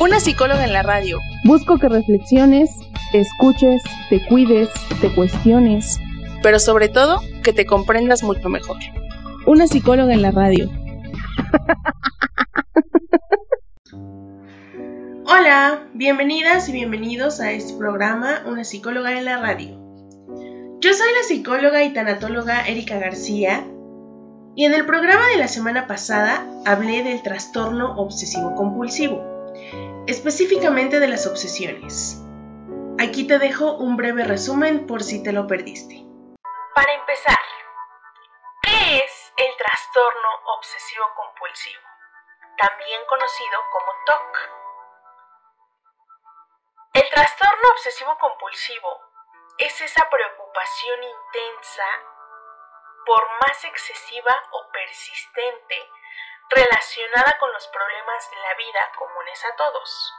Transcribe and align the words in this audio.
Una 0.00 0.18
psicóloga 0.18 0.64
en 0.64 0.72
la 0.72 0.82
radio. 0.82 1.20
Busco 1.44 1.78
que 1.78 1.88
reflexiones, 1.90 2.70
te 3.12 3.20
escuches, 3.20 3.82
te 4.08 4.26
cuides, 4.26 4.70
te 4.98 5.14
cuestiones. 5.14 6.00
Pero 6.42 6.58
sobre 6.58 6.88
todo, 6.88 7.20
que 7.42 7.52
te 7.52 7.66
comprendas 7.66 8.22
mucho 8.22 8.48
mejor. 8.48 8.78
Una 9.46 9.66
psicóloga 9.66 10.14
en 10.14 10.22
la 10.22 10.30
radio. 10.30 10.70
Hola, 15.26 15.86
bienvenidas 15.92 16.70
y 16.70 16.72
bienvenidos 16.72 17.40
a 17.40 17.52
este 17.52 17.76
programa 17.76 18.40
Una 18.46 18.64
psicóloga 18.64 19.18
en 19.18 19.26
la 19.26 19.38
radio. 19.38 19.78
Yo 20.80 20.94
soy 20.94 21.08
la 21.14 21.24
psicóloga 21.28 21.84
y 21.84 21.92
tanatóloga 21.92 22.66
Erika 22.66 22.98
García 22.98 23.66
y 24.56 24.64
en 24.64 24.72
el 24.72 24.86
programa 24.86 25.28
de 25.28 25.36
la 25.36 25.48
semana 25.48 25.86
pasada 25.86 26.46
hablé 26.64 27.04
del 27.04 27.20
trastorno 27.20 27.96
obsesivo 27.96 28.54
compulsivo, 28.54 29.22
específicamente 30.06 30.98
de 31.00 31.08
las 31.08 31.26
obsesiones. 31.26 32.22
Aquí 32.98 33.26
te 33.26 33.38
dejo 33.38 33.74
un 33.76 33.96
breve 33.96 34.24
resumen 34.24 34.86
por 34.86 35.02
si 35.02 35.22
te 35.22 35.32
lo 35.32 35.46
perdiste. 35.46 36.04
Para 36.74 36.92
empezar, 36.92 37.38
¿qué 38.62 38.98
es 38.98 39.32
el 39.36 39.56
trastorno 39.56 40.28
obsesivo 40.58 41.04
compulsivo? 41.16 41.82
También 42.58 43.00
conocido 43.08 43.58
como 43.72 43.92
TOC. 44.06 44.60
El 46.94 47.10
trastorno 47.10 47.68
obsesivo 47.72 48.16
compulsivo 48.18 49.00
es 49.58 49.80
esa 49.80 50.08
preocupación 50.10 50.98
intensa, 51.02 51.84
por 53.06 53.22
más 53.40 53.64
excesiva 53.64 54.34
o 54.52 54.72
persistente, 54.72 55.76
relacionada 56.50 57.38
con 57.38 57.52
los 57.52 57.66
problemas 57.68 58.30
de 58.30 58.36
la 58.36 58.54
vida 58.54 58.92
comunes 58.96 59.44
a 59.44 59.56
todos. 59.56 60.14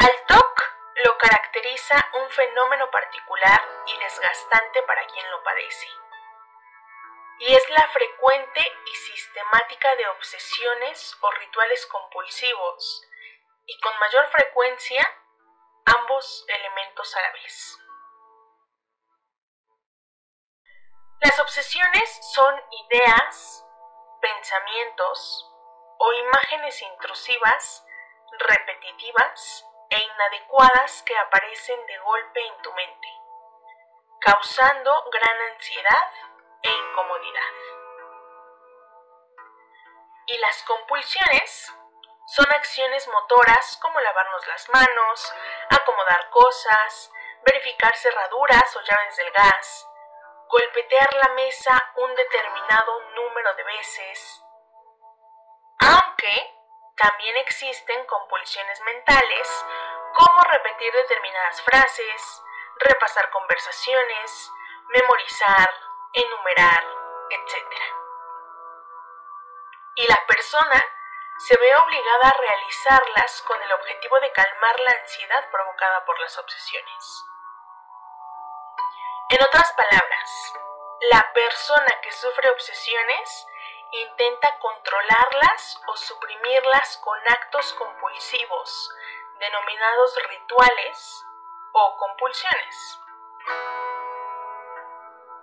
Al 0.00 0.26
TOC 0.26 0.62
lo 1.04 1.16
caracteriza 1.16 1.96
un 2.12 2.30
fenómeno 2.30 2.90
particular 2.90 3.60
y 3.86 3.98
desgastante 3.98 4.82
para 4.82 5.06
quien 5.06 5.30
lo 5.30 5.42
padece. 5.42 5.88
Y 7.40 7.54
es 7.54 7.70
la 7.70 7.88
frecuente 7.88 8.60
y 8.84 8.94
sistemática 8.94 9.94
de 9.96 10.08
obsesiones 10.08 11.16
o 11.20 11.30
rituales 11.30 11.86
compulsivos, 11.86 13.08
y 13.64 13.80
con 13.80 13.98
mayor 13.98 14.26
frecuencia 14.28 15.06
ambos 15.84 16.44
elementos 16.48 17.16
a 17.16 17.22
la 17.22 17.32
vez. 17.32 17.78
Las 21.20 21.38
obsesiones 21.40 22.32
son 22.34 22.60
ideas, 22.86 23.64
pensamientos 24.20 25.50
o 25.98 26.12
imágenes 26.12 26.80
intrusivas, 26.82 27.84
repetitivas 28.38 29.66
e 29.90 29.98
inadecuadas 29.98 31.02
que 31.02 31.16
aparecen 31.16 31.86
de 31.86 31.98
golpe 31.98 32.46
en 32.46 32.62
tu 32.62 32.72
mente, 32.72 33.08
causando 34.20 35.10
gran 35.10 35.52
ansiedad 35.52 36.12
e 36.62 36.70
incomodidad. 36.70 37.52
Y 40.26 40.38
las 40.38 40.62
compulsiones 40.64 41.72
son 42.26 42.52
acciones 42.52 43.08
motoras 43.08 43.78
como 43.80 43.98
lavarnos 44.00 44.46
las 44.46 44.68
manos, 44.68 45.34
acomodar 45.70 46.28
cosas, 46.30 47.10
verificar 47.46 47.96
cerraduras 47.96 48.76
o 48.76 48.80
llaves 48.82 49.16
del 49.16 49.30
gas, 49.32 49.88
golpetear 50.48 51.14
la 51.14 51.34
mesa 51.34 51.92
un 51.96 52.14
determinado 52.14 53.00
número 53.14 53.54
de 53.54 53.64
veces, 53.64 54.42
aunque 55.80 56.54
también 56.96 57.36
existen 57.36 58.06
compulsiones 58.06 58.80
mentales 58.80 59.66
como 60.14 60.42
repetir 60.42 60.92
determinadas 60.92 61.62
frases, 61.62 62.42
repasar 62.80 63.30
conversaciones, 63.30 64.50
memorizar, 64.88 65.68
enumerar, 66.14 66.84
etc. 67.30 67.72
Y 69.96 70.06
la 70.06 70.26
persona 70.26 70.82
se 71.38 71.56
ve 71.56 71.76
obligada 71.76 72.28
a 72.28 72.38
realizarlas 72.38 73.42
con 73.42 73.62
el 73.62 73.72
objetivo 73.72 74.18
de 74.20 74.32
calmar 74.32 74.80
la 74.80 74.90
ansiedad 74.90 75.50
provocada 75.50 76.04
por 76.04 76.18
las 76.20 76.36
obsesiones. 76.38 77.27
En 79.30 79.42
otras 79.42 79.70
palabras, 79.74 80.54
la 81.10 81.32
persona 81.34 82.00
que 82.00 82.10
sufre 82.12 82.48
obsesiones 82.48 83.46
intenta 83.90 84.58
controlarlas 84.58 85.82
o 85.86 85.96
suprimirlas 85.98 86.96
con 86.96 87.18
actos 87.28 87.74
compulsivos, 87.74 88.90
denominados 89.38 90.16
rituales 90.30 91.26
o 91.72 91.96
compulsiones. 91.98 93.00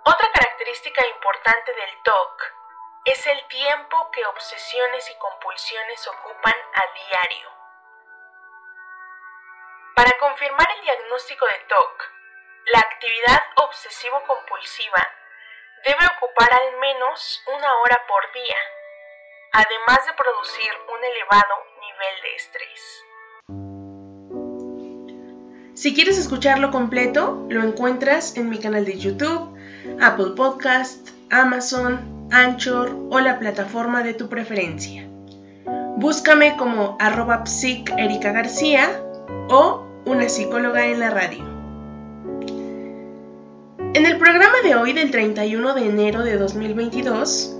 Otra 0.03 0.31
característica 0.31 1.05
importante 1.05 1.71
del 1.71 2.01
TOC 2.01 2.41
es 3.05 3.27
el 3.27 3.47
tiempo 3.49 4.09
que 4.09 4.25
obsesiones 4.25 5.11
y 5.11 5.15
compulsiones 5.19 6.07
ocupan 6.07 6.55
a 6.73 7.07
diario. 7.07 7.51
Para 9.95 10.17
confirmar 10.17 10.71
el 10.71 10.81
diagnóstico 10.81 11.45
de 11.45 11.59
TOC, 11.69 12.15
la 12.73 12.79
actividad 12.79 13.41
obsesivo-compulsiva 13.63 15.07
debe 15.83 15.99
ocupar 16.17 16.51
al 16.51 16.79
menos 16.79 17.43
una 17.47 17.73
hora 17.81 18.01
por 18.07 18.33
día, 18.33 18.55
además 19.51 20.05
de 20.05 20.13
producir 20.13 20.71
un 20.89 21.03
elevado 21.03 21.55
nivel 21.79 22.21
de 22.23 22.35
estrés. 22.35 23.03
Si 25.75 25.93
quieres 25.93 26.17
escucharlo 26.17 26.71
completo, 26.71 27.45
lo 27.49 27.61
encuentras 27.61 28.35
en 28.35 28.49
mi 28.49 28.59
canal 28.59 28.85
de 28.85 28.97
YouTube, 28.97 29.55
Apple 30.01 30.33
Podcast, 30.35 31.09
Amazon, 31.29 32.29
Anchor 32.31 32.95
o 33.11 33.19
la 33.19 33.37
plataforma 33.37 34.01
de 34.01 34.15
tu 34.15 34.27
preferencia. 34.27 35.07
Búscame 35.97 36.57
como 36.57 36.97
arroba 36.99 37.45
psic 37.45 37.91
Erika 37.97 38.31
García 38.31 39.03
o 39.49 39.85
una 40.05 40.29
psicóloga 40.29 40.87
en 40.87 40.99
la 40.99 41.11
radio. 41.11 41.54
En 43.95 44.05
el 44.05 44.17
programa 44.17 44.55
de 44.61 44.75
hoy 44.75 44.91
del 44.91 45.09
31 45.09 45.73
de 45.73 45.85
enero 45.87 46.21
de 46.21 46.37
2022 46.37 47.55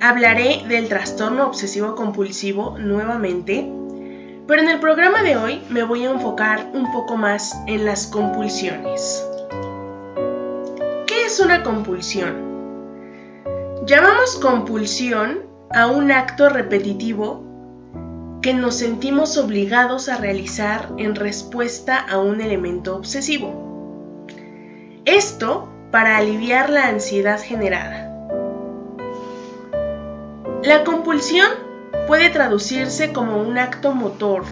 hablaré 0.00 0.64
del 0.66 0.88
trastorno 0.88 1.46
obsesivo 1.46 1.94
compulsivo 1.94 2.78
nuevamente, 2.78 3.70
pero 4.46 4.62
en 4.62 4.70
el 4.70 4.80
programa 4.80 5.22
de 5.22 5.36
hoy 5.36 5.60
me 5.68 5.82
voy 5.82 6.06
a 6.06 6.10
enfocar 6.10 6.70
un 6.72 6.90
poco 6.90 7.18
más 7.18 7.54
en 7.66 7.84
las 7.84 8.06
compulsiones. 8.06 9.22
¿Qué 11.06 11.26
es 11.26 11.38
una 11.38 11.62
compulsión? 11.62 13.44
Llamamos 13.84 14.36
compulsión 14.36 15.40
a 15.68 15.86
un 15.88 16.10
acto 16.10 16.48
repetitivo 16.48 17.44
que 18.40 18.54
nos 18.54 18.76
sentimos 18.76 19.36
obligados 19.36 20.08
a 20.08 20.16
realizar 20.16 20.94
en 20.96 21.14
respuesta 21.14 21.98
a 21.98 22.20
un 22.20 22.40
elemento 22.40 22.96
obsesivo. 22.96 23.67
Esto 25.08 25.66
para 25.90 26.18
aliviar 26.18 26.68
la 26.68 26.88
ansiedad 26.88 27.40
generada. 27.40 28.12
La 30.62 30.84
compulsión 30.84 31.48
puede 32.06 32.28
traducirse 32.28 33.14
como 33.14 33.38
un 33.38 33.56
acto 33.56 33.94
motor. 33.94 34.44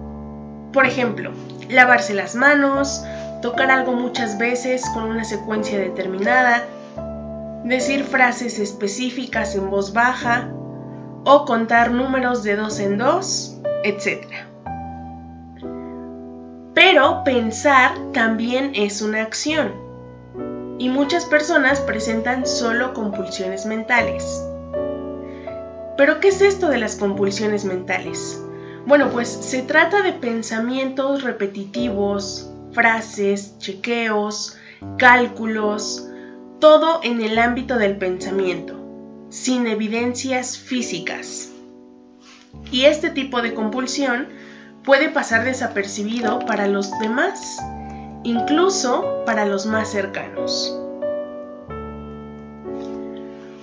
Por 0.73 0.87
ejemplo, 0.87 1.31
lavarse 1.69 2.15
las 2.15 2.33
manos, 2.33 3.03
tocar 3.43 3.69
algo 3.69 3.93
muchas 3.93 4.39
veces 4.39 4.83
con 4.95 5.03
una 5.03 5.25
secuencia 5.25 5.77
determinada, 5.77 6.65
decir 7.63 8.03
frases 8.03 8.57
específicas 8.57 9.53
en 9.53 9.69
voz 9.69 9.93
baja 9.93 10.49
o 11.23 11.45
contar 11.45 11.91
números 11.91 12.41
de 12.41 12.55
dos 12.55 12.79
en 12.79 12.97
dos, 12.97 13.61
etc. 13.83 14.25
Pero 16.73 17.23
pensar 17.23 17.91
también 18.11 18.71
es 18.73 19.03
una 19.03 19.21
acción 19.21 19.86
y 20.79 20.89
muchas 20.89 21.25
personas 21.25 21.81
presentan 21.81 22.45
solo 22.45 22.93
compulsiones 22.93 23.65
mentales. 23.65 24.43
¿Pero 25.97 26.19
qué 26.19 26.27
es 26.27 26.41
esto 26.41 26.69
de 26.69 26.77
las 26.77 26.95
compulsiones 26.95 27.65
mentales? 27.65 28.41
Bueno, 28.85 29.09
pues 29.09 29.27
se 29.27 29.63
trata 29.63 30.01
de 30.01 30.13
pensamientos 30.13 31.23
repetitivos, 31.23 32.51
frases, 32.71 33.57
chequeos, 33.57 34.57
cálculos, 34.97 36.07
todo 36.59 37.01
en 37.03 37.21
el 37.21 37.39
ámbito 37.39 37.77
del 37.77 37.97
pensamiento, 37.97 38.75
sin 39.29 39.67
evidencias 39.67 40.57
físicas. 40.57 41.49
Y 42.71 42.85
este 42.85 43.09
tipo 43.09 43.41
de 43.41 43.53
compulsión 43.53 44.27
puede 44.83 45.09
pasar 45.09 45.43
desapercibido 45.43 46.39
para 46.39 46.67
los 46.67 46.97
demás, 46.99 47.59
incluso 48.27 49.23
para 49.25 49.45
los 49.45 49.65
más 49.65 49.89
cercanos. 49.89 50.77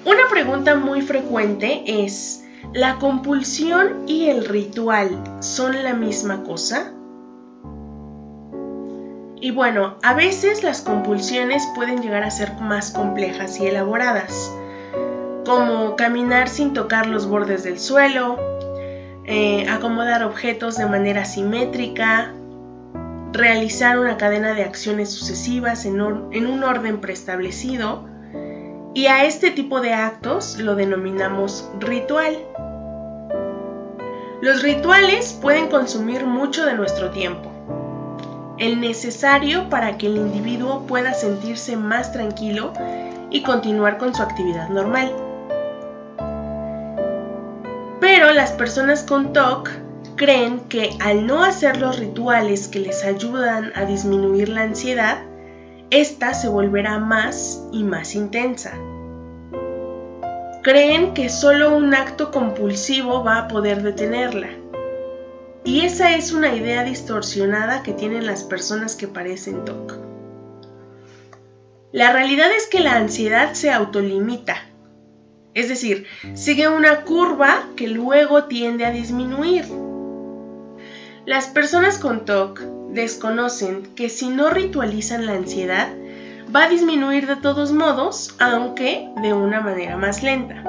Una 0.06 0.28
pregunta 0.31 0.75
muy 0.75 1.02
frecuente 1.02 1.84
es, 1.87 2.44
¿la 2.72 2.96
compulsión 2.99 4.05
y 4.06 4.31
el 4.31 4.46
ritual 4.46 5.22
son 5.40 5.82
la 5.82 5.93
misma 5.93 6.44
cosa? 6.44 6.94
Y 9.38 9.50
bueno, 9.50 9.99
a 10.02 10.14
veces 10.14 10.62
las 10.62 10.81
compulsiones 10.81 11.62
pueden 11.75 12.00
llegar 12.00 12.22
a 12.22 12.31
ser 12.31 12.55
más 12.55 12.90
complejas 12.90 13.61
y 13.61 13.66
elaboradas, 13.66 14.50
como 15.44 15.94
caminar 15.96 16.49
sin 16.49 16.72
tocar 16.72 17.06
los 17.06 17.26
bordes 17.26 17.64
del 17.64 17.78
suelo, 17.78 18.38
eh, 19.26 19.69
acomodar 19.69 20.22
objetos 20.22 20.78
de 20.78 20.87
manera 20.87 21.26
simétrica, 21.26 22.32
realizar 23.35 23.99
una 23.99 24.17
cadena 24.17 24.55
de 24.55 24.63
acciones 24.63 25.11
sucesivas 25.11 25.85
en 25.85 26.01
un 26.01 26.65
orden 26.65 27.01
preestablecido, 27.01 28.09
y 28.95 29.07
a 29.07 29.25
este 29.25 29.51
tipo 29.51 29.81
de 29.81 29.93
actos 29.93 30.57
lo 30.59 30.77
denominamos 30.77 31.69
ritual. 31.81 32.39
Los 34.41 34.63
rituales 34.63 35.37
pueden 35.43 35.69
consumir 35.69 36.25
mucho 36.25 36.65
de 36.65 36.75
nuestro 36.75 37.11
tiempo 37.11 37.51
el 38.59 38.81
necesario 38.81 39.69
para 39.69 39.99
que 39.99 40.07
el 40.07 40.17
individuo 40.17 40.87
pueda 40.87 41.13
sentirse 41.13 41.77
más 41.77 42.13
tranquilo 42.13 42.73
y 43.31 43.43
continuar 43.43 43.99
con 43.99 44.15
su 44.15 44.23
actividad 44.23 44.69
normal. 44.69 45.13
Pero 48.01 48.33
las 48.33 48.53
personas 48.53 49.03
con 49.03 49.33
TOC 49.33 49.71
creen 50.16 50.61
que 50.69 50.90
al 51.00 51.26
no 51.26 51.43
hacer 51.43 51.78
los 51.78 51.99
rituales 51.99 52.69
que 52.69 52.81
les 52.81 53.05
ayudan 53.05 53.72
a 53.75 53.84
disminuir 53.84 54.49
la 54.49 54.62
ansiedad, 54.62 55.19
esta 55.90 56.34
se 56.34 56.49
volverá 56.49 56.99
más 56.99 57.62
y 57.72 57.84
más 57.84 58.14
intensa. 58.14 58.72
Creen 60.62 61.14
que 61.14 61.28
solo 61.28 61.76
un 61.76 61.94
acto 61.94 62.31
compulsivo 62.31 63.22
va 63.22 63.38
a 63.38 63.49
poder 63.49 63.82
detenerla 63.82 64.49
y 65.64 65.81
esa 65.81 66.14
es 66.14 66.32
una 66.32 66.55
idea 66.55 66.84
distorsionada 66.84 67.82
que 67.82 67.93
tienen 67.93 68.26
las 68.26 68.44
personas 68.44 68.96
que 68.96 69.08
parecen 69.08 69.64
TOC. 69.64 69.99
La 71.90 72.12
realidad 72.12 72.50
es 72.55 72.66
que 72.66 72.81
la 72.81 72.96
ansiedad 72.96 73.55
se 73.55 73.70
autolimita, 73.70 74.56
es 75.55 75.69
decir, 75.69 76.06
sigue 76.34 76.69
una 76.69 77.02
curva 77.02 77.69
que 77.76 77.87
luego 77.88 78.44
tiende 78.44 78.84
a 78.84 78.90
disminuir. 78.90 79.64
Las 81.26 81.47
personas 81.47 81.97
con 81.97 82.26
TOC 82.26 82.61
desconocen 82.91 83.94
que 83.94 84.11
si 84.11 84.29
no 84.29 84.50
ritualizan 84.50 85.25
la 85.25 85.32
ansiedad, 85.32 85.88
va 86.55 86.65
a 86.65 86.69
disminuir 86.69 87.26
de 87.26 87.37
todos 87.37 87.73
modos, 87.73 88.35
aunque 88.38 89.09
de 89.23 89.32
una 89.32 89.62
manera 89.62 89.97
más 89.97 90.23
lenta. 90.23 90.62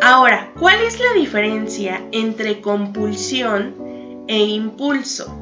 Ahora, 0.00 0.52
¿cuál 0.60 0.80
es 0.82 1.00
la 1.00 1.12
diferencia 1.14 2.00
entre 2.12 2.60
compulsión 2.60 3.74
e 4.28 4.44
impulso? 4.44 5.36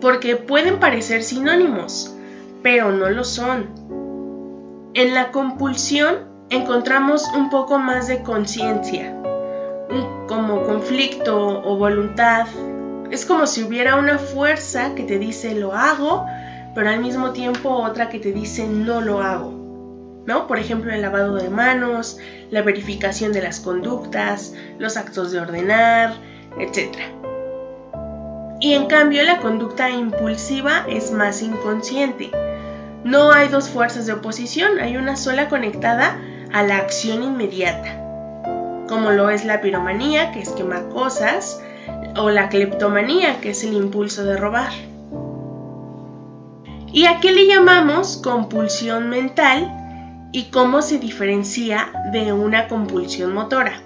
Porque 0.00 0.36
pueden 0.36 0.78
parecer 0.78 1.24
sinónimos, 1.24 2.14
pero 2.62 2.92
no 2.92 3.10
lo 3.10 3.24
son. 3.24 3.66
En 4.94 5.12
la 5.12 5.32
compulsión 5.32 6.18
encontramos 6.50 7.28
un 7.36 7.50
poco 7.50 7.80
más 7.80 8.06
de 8.06 8.22
conciencia, 8.22 9.18
como 10.28 10.62
conflicto 10.62 11.62
o 11.62 11.76
voluntad. 11.76 12.46
Es 13.10 13.26
como 13.26 13.46
si 13.46 13.62
hubiera 13.62 13.96
una 13.96 14.18
fuerza 14.18 14.94
que 14.94 15.02
te 15.02 15.18
dice 15.18 15.54
lo 15.54 15.72
hago, 15.72 16.26
pero 16.74 16.88
al 16.90 17.00
mismo 17.00 17.32
tiempo 17.32 17.70
otra 17.70 18.08
que 18.08 18.18
te 18.18 18.32
dice 18.32 18.66
no 18.66 19.00
lo 19.00 19.20
hago. 19.20 19.62
¿no? 20.26 20.46
Por 20.46 20.58
ejemplo, 20.58 20.92
el 20.92 21.02
lavado 21.02 21.34
de 21.34 21.50
manos, 21.50 22.18
la 22.50 22.62
verificación 22.62 23.32
de 23.32 23.42
las 23.42 23.60
conductas, 23.60 24.54
los 24.78 24.96
actos 24.96 25.32
de 25.32 25.40
ordenar, 25.40 26.14
etc. 26.58 26.96
Y 28.60 28.74
en 28.74 28.86
cambio, 28.86 29.22
la 29.24 29.38
conducta 29.38 29.90
impulsiva 29.90 30.84
es 30.88 31.10
más 31.10 31.42
inconsciente. 31.42 32.30
No 33.04 33.32
hay 33.32 33.48
dos 33.48 33.68
fuerzas 33.68 34.06
de 34.06 34.12
oposición, 34.12 34.78
hay 34.78 34.96
una 34.96 35.16
sola 35.16 35.48
conectada 35.48 36.20
a 36.52 36.62
la 36.62 36.76
acción 36.76 37.24
inmediata, 37.24 38.01
como 38.92 39.10
lo 39.10 39.30
es 39.30 39.46
la 39.46 39.62
piromanía, 39.62 40.32
que 40.32 40.40
es 40.40 40.50
quemar 40.50 40.90
cosas, 40.90 41.62
o 42.14 42.28
la 42.28 42.50
cleptomanía, 42.50 43.40
que 43.40 43.50
es 43.50 43.64
el 43.64 43.72
impulso 43.72 44.22
de 44.22 44.36
robar. 44.36 44.70
¿Y 46.92 47.06
a 47.06 47.18
qué 47.20 47.32
le 47.32 47.46
llamamos 47.46 48.18
compulsión 48.18 49.08
mental? 49.08 49.78
y 50.32 50.44
cómo 50.44 50.80
se 50.80 50.98
diferencia 50.98 51.92
de 52.10 52.32
una 52.32 52.66
compulsión 52.66 53.34
motora. 53.34 53.82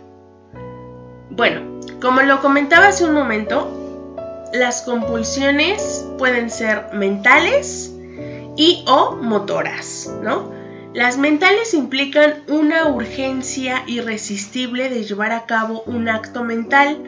Bueno, 1.31 1.81
como 2.00 2.23
lo 2.23 2.41
comentaba 2.41 2.87
hace 2.87 3.05
un 3.05 3.14
momento, 3.14 3.69
las 4.55 4.82
compulsiones 4.82 6.06
pueden 6.19 6.49
ser 6.49 6.91
mentales 6.93 7.93
y 8.56 8.85
o 8.87 9.17
motoras, 9.17 10.09
¿no? 10.23 10.56
Las 10.96 11.19
mentales 11.19 11.75
implican 11.75 12.43
una 12.48 12.87
urgencia 12.88 13.82
irresistible 13.87 14.88
de 14.88 15.04
llevar 15.04 15.31
a 15.32 15.44
cabo 15.44 15.82
un 15.82 16.08
acto 16.08 16.43
mental, 16.43 17.04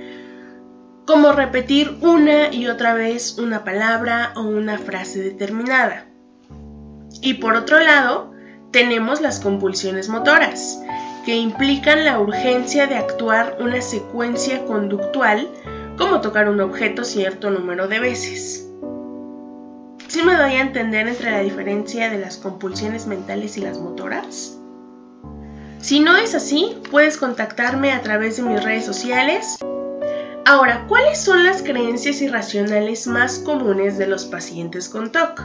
como 1.06 1.32
repetir 1.32 1.96
una 2.02 2.52
y 2.52 2.66
otra 2.66 2.92
vez 2.92 3.38
una 3.38 3.64
palabra 3.64 4.34
o 4.36 4.42
una 4.42 4.76
frase 4.76 5.20
determinada. 5.20 6.04
Y 7.22 7.34
por 7.40 7.54
otro 7.54 7.80
lado, 7.80 8.34
tenemos 8.72 9.22
las 9.22 9.40
compulsiones 9.40 10.10
motoras, 10.10 10.78
que 11.24 11.36
implican 11.36 12.04
la 12.04 12.20
urgencia 12.20 12.88
de 12.88 12.96
actuar 12.96 13.56
una 13.58 13.80
secuencia 13.80 14.66
conductual 14.66 15.48
como 15.96 16.20
tocar 16.20 16.50
un 16.50 16.60
objeto 16.60 17.04
cierto 17.04 17.48
número 17.48 17.88
de 17.88 18.00
veces. 18.00 18.67
¿Sí 20.08 20.22
me 20.22 20.36
doy 20.36 20.54
a 20.54 20.62
entender 20.62 21.06
entre 21.06 21.30
la 21.30 21.40
diferencia 21.40 22.08
de 22.08 22.18
las 22.18 22.38
compulsiones 22.38 23.06
mentales 23.06 23.58
y 23.58 23.60
las 23.60 23.78
motoras? 23.78 24.58
Si 25.80 26.00
no 26.00 26.16
es 26.16 26.34
así, 26.34 26.78
puedes 26.90 27.18
contactarme 27.18 27.92
a 27.92 28.00
través 28.00 28.38
de 28.38 28.42
mis 28.44 28.64
redes 28.64 28.86
sociales. 28.86 29.58
Ahora, 30.46 30.86
¿cuáles 30.88 31.20
son 31.20 31.44
las 31.44 31.62
creencias 31.62 32.22
irracionales 32.22 33.06
más 33.06 33.38
comunes 33.40 33.98
de 33.98 34.06
los 34.06 34.24
pacientes 34.24 34.88
con 34.88 35.12
TOC? 35.12 35.42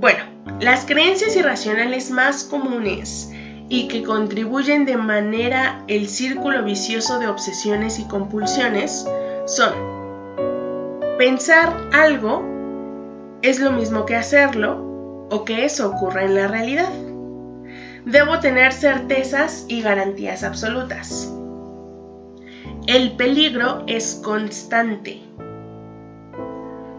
Bueno, 0.00 0.24
las 0.58 0.84
creencias 0.84 1.36
irracionales 1.36 2.10
más 2.10 2.42
comunes 2.42 3.30
y 3.68 3.86
que 3.86 4.02
contribuyen 4.02 4.84
de 4.84 4.96
manera 4.96 5.84
el 5.86 6.08
círculo 6.08 6.64
vicioso 6.64 7.20
de 7.20 7.28
obsesiones 7.28 8.00
y 8.00 8.08
compulsiones 8.08 9.06
son 9.46 9.72
pensar 11.18 11.72
algo 11.92 12.53
es 13.44 13.60
lo 13.60 13.72
mismo 13.72 14.06
que 14.06 14.16
hacerlo 14.16 15.28
o 15.30 15.44
que 15.44 15.66
eso 15.66 15.90
ocurra 15.90 16.24
en 16.24 16.34
la 16.34 16.48
realidad. 16.48 16.90
Debo 18.06 18.40
tener 18.40 18.72
certezas 18.72 19.66
y 19.68 19.82
garantías 19.82 20.42
absolutas. 20.42 21.30
El 22.86 23.16
peligro 23.16 23.84
es 23.86 24.18
constante. 24.24 25.20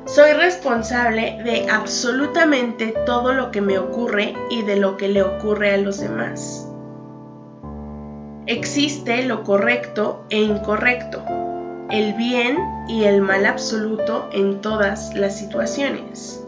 Soy 0.06 0.34
responsable 0.34 1.42
de 1.44 1.68
absolutamente 1.68 2.94
todo 3.08 3.34
lo 3.34 3.50
que 3.50 3.62
me 3.62 3.80
ocurre 3.80 4.36
y 4.52 4.62
de 4.62 4.76
lo 4.76 4.98
que 4.98 5.08
le 5.08 5.24
ocurre 5.24 5.74
a 5.74 5.78
los 5.78 6.00
demás. 6.00 6.72
Existe 8.46 9.24
lo 9.24 9.44
correcto 9.44 10.28
e 10.30 10.44
incorrecto, 10.44 11.24
el 11.96 12.14
bien 12.14 12.58
y 12.88 13.06
el 13.06 13.22
mal 13.22 13.46
absoluto 13.46 14.30
en 14.34 14.62
todas 14.62 15.14
las 15.16 15.38
situaciones. 15.38 16.42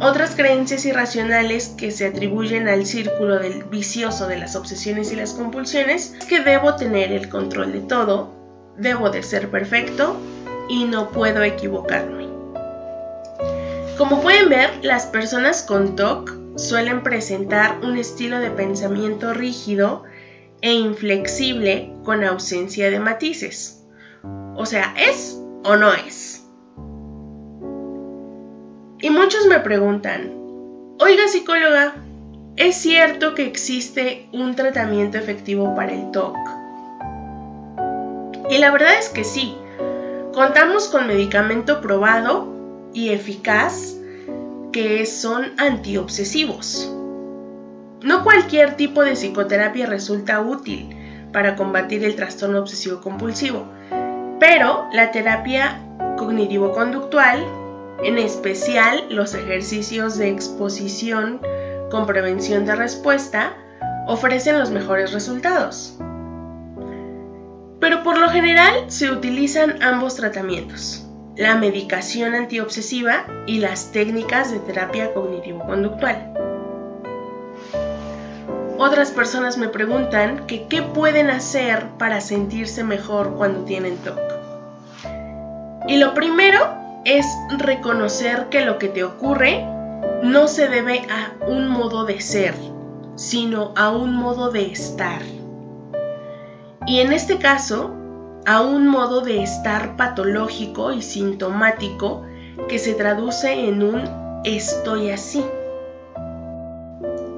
Otras 0.00 0.36
creencias 0.36 0.84
irracionales 0.84 1.68
que 1.68 1.90
se 1.90 2.06
atribuyen 2.06 2.68
al 2.68 2.84
círculo 2.84 3.38
del 3.38 3.64
vicioso 3.64 4.26
de 4.26 4.36
las 4.36 4.54
obsesiones 4.54 5.12
y 5.12 5.16
las 5.16 5.32
compulsiones 5.32 6.14
es 6.18 6.26
que 6.26 6.40
debo 6.40 6.76
tener 6.76 7.10
el 7.10 7.30
control 7.30 7.72
de 7.72 7.80
todo, 7.80 8.32
debo 8.76 9.08
de 9.08 9.22
ser 9.22 9.50
perfecto 9.50 10.16
y 10.68 10.84
no 10.84 11.10
puedo 11.10 11.42
equivocarme. 11.42 12.28
Como 13.96 14.20
pueden 14.20 14.50
ver, 14.50 14.70
las 14.82 15.06
personas 15.06 15.62
con 15.62 15.96
TOC 15.96 16.58
suelen 16.58 17.02
presentar 17.02 17.78
un 17.82 17.96
estilo 17.96 18.40
de 18.40 18.50
pensamiento 18.50 19.32
rígido 19.32 20.02
e 20.64 20.72
inflexible 20.72 21.92
con 22.04 22.24
ausencia 22.24 22.90
de 22.90 22.98
matices. 22.98 23.84
O 24.56 24.64
sea, 24.64 24.94
¿es 24.96 25.38
o 25.62 25.76
no 25.76 25.92
es? 25.92 26.42
Y 29.02 29.10
muchos 29.10 29.46
me 29.46 29.60
preguntan, 29.60 30.32
oiga 30.98 31.28
psicóloga, 31.28 31.96
¿es 32.56 32.76
cierto 32.76 33.34
que 33.34 33.44
existe 33.44 34.26
un 34.32 34.56
tratamiento 34.56 35.18
efectivo 35.18 35.74
para 35.74 35.92
el 35.92 36.10
TOC? 36.12 36.34
Y 38.48 38.56
la 38.56 38.70
verdad 38.70 38.98
es 38.98 39.10
que 39.10 39.24
sí, 39.24 39.54
contamos 40.32 40.88
con 40.88 41.06
medicamento 41.06 41.82
probado 41.82 42.90
y 42.94 43.10
eficaz 43.10 43.96
que 44.72 45.04
son 45.04 45.52
antiobsesivos. 45.58 46.90
No 48.04 48.22
cualquier 48.22 48.76
tipo 48.76 49.02
de 49.02 49.16
psicoterapia 49.16 49.86
resulta 49.86 50.42
útil 50.42 50.94
para 51.32 51.56
combatir 51.56 52.04
el 52.04 52.16
trastorno 52.16 52.58
obsesivo 52.58 53.00
compulsivo, 53.00 53.64
pero 54.38 54.84
la 54.92 55.10
terapia 55.10 55.80
cognitivo-conductual, 56.18 57.42
en 58.02 58.18
especial 58.18 59.06
los 59.08 59.32
ejercicios 59.32 60.18
de 60.18 60.28
exposición 60.28 61.40
con 61.90 62.06
prevención 62.06 62.66
de 62.66 62.76
respuesta, 62.76 63.54
ofrecen 64.06 64.58
los 64.58 64.70
mejores 64.70 65.14
resultados. 65.14 65.98
Pero 67.80 68.02
por 68.02 68.18
lo 68.18 68.28
general 68.28 68.84
se 68.88 69.10
utilizan 69.10 69.82
ambos 69.82 70.16
tratamientos, 70.16 71.08
la 71.38 71.56
medicación 71.56 72.34
antiobsesiva 72.34 73.24
y 73.46 73.60
las 73.60 73.92
técnicas 73.92 74.52
de 74.52 74.58
terapia 74.58 75.14
cognitivo-conductual. 75.14 76.43
Otras 78.78 79.10
personas 79.10 79.56
me 79.56 79.68
preguntan 79.68 80.46
que 80.46 80.66
qué 80.66 80.82
pueden 80.82 81.30
hacer 81.30 81.86
para 81.98 82.20
sentirse 82.20 82.84
mejor 82.84 83.34
cuando 83.34 83.64
tienen 83.64 83.96
TOC. 83.98 84.18
Y 85.88 85.96
lo 85.98 86.14
primero 86.14 86.58
es 87.04 87.26
reconocer 87.58 88.48
que 88.50 88.64
lo 88.64 88.78
que 88.78 88.88
te 88.88 89.04
ocurre 89.04 89.64
no 90.22 90.48
se 90.48 90.68
debe 90.68 91.06
a 91.10 91.44
un 91.46 91.68
modo 91.68 92.04
de 92.04 92.20
ser, 92.20 92.54
sino 93.16 93.72
a 93.76 93.90
un 93.90 94.14
modo 94.14 94.50
de 94.50 94.72
estar 94.72 95.22
y 96.86 97.00
en 97.00 97.12
este 97.12 97.38
caso 97.38 97.94
a 98.46 98.60
un 98.60 98.86
modo 98.86 99.22
de 99.22 99.42
estar 99.42 99.96
patológico 99.96 100.92
y 100.92 101.00
sintomático 101.00 102.22
que 102.68 102.78
se 102.78 102.94
traduce 102.94 103.68
en 103.68 103.82
un 103.82 104.42
estoy 104.44 105.10
así. 105.10 105.42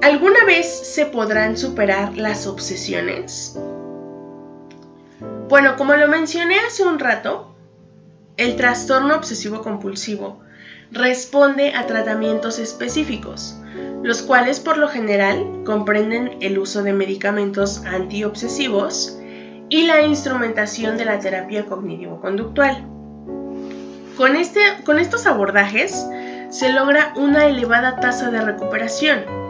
¿Alguna 0.01 0.45
vez 0.45 0.67
se 0.67 1.07
podrán 1.07 1.57
superar 1.57 2.15
las 2.17 2.45
obsesiones? 2.45 3.57
Bueno, 5.49 5.75
como 5.75 5.95
lo 5.95 6.07
mencioné 6.07 6.59
hace 6.59 6.83
un 6.83 6.99
rato, 6.99 7.55
el 8.37 8.55
trastorno 8.55 9.15
obsesivo 9.15 9.63
compulsivo 9.63 10.39
responde 10.91 11.73
a 11.73 11.87
tratamientos 11.87 12.59
específicos, 12.59 13.57
los 14.03 14.21
cuales 14.21 14.59
por 14.59 14.77
lo 14.77 14.87
general 14.87 15.63
comprenden 15.65 16.37
el 16.41 16.59
uso 16.59 16.83
de 16.83 16.93
medicamentos 16.93 17.83
antiobsesivos 17.85 19.17
y 19.69 19.87
la 19.87 20.03
instrumentación 20.03 20.97
de 20.97 21.05
la 21.05 21.19
terapia 21.19 21.65
cognitivo-conductual. 21.65 22.85
Con, 24.15 24.35
este, 24.35 24.61
con 24.85 24.99
estos 24.99 25.25
abordajes 25.25 26.05
se 26.49 26.71
logra 26.71 27.13
una 27.15 27.47
elevada 27.47 27.99
tasa 27.99 28.29
de 28.29 28.41
recuperación. 28.41 29.46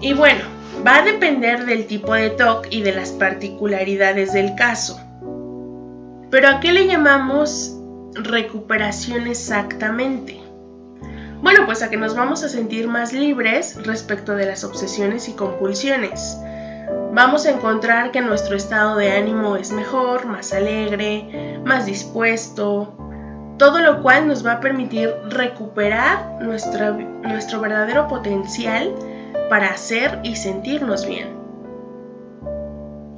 Y 0.00 0.12
bueno, 0.12 0.44
va 0.86 0.98
a 0.98 1.02
depender 1.02 1.66
del 1.66 1.86
tipo 1.86 2.14
de 2.14 2.30
TOC 2.30 2.68
y 2.70 2.82
de 2.82 2.92
las 2.92 3.10
particularidades 3.10 4.32
del 4.32 4.54
caso. 4.54 5.00
Pero 6.30 6.48
¿a 6.48 6.60
qué 6.60 6.72
le 6.72 6.86
llamamos 6.86 7.76
recuperación 8.14 9.26
exactamente? 9.26 10.40
Bueno, 11.42 11.66
pues 11.66 11.82
a 11.82 11.90
que 11.90 11.96
nos 11.96 12.16
vamos 12.16 12.42
a 12.42 12.48
sentir 12.48 12.88
más 12.88 13.12
libres 13.12 13.76
respecto 13.84 14.34
de 14.34 14.46
las 14.46 14.64
obsesiones 14.64 15.28
y 15.28 15.32
compulsiones 15.32 16.36
vamos 17.12 17.46
a 17.46 17.50
encontrar 17.50 18.10
que 18.10 18.20
nuestro 18.20 18.56
estado 18.56 18.96
de 18.96 19.10
ánimo 19.12 19.56
es 19.56 19.72
mejor, 19.72 20.26
más 20.26 20.52
alegre, 20.52 21.60
más 21.64 21.86
dispuesto, 21.86 22.94
todo 23.56 23.80
lo 23.80 24.02
cual 24.02 24.28
nos 24.28 24.46
va 24.46 24.52
a 24.52 24.60
permitir 24.60 25.12
recuperar 25.28 26.40
nuestro, 26.40 26.94
nuestro 27.22 27.60
verdadero 27.60 28.06
potencial 28.08 28.94
para 29.48 29.68
hacer 29.68 30.20
y 30.22 30.36
sentirnos 30.36 31.06
bien. 31.06 31.36